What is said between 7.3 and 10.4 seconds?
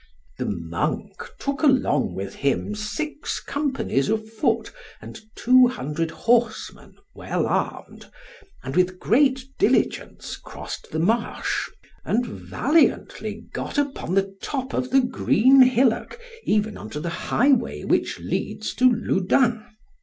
armed, and with great diligence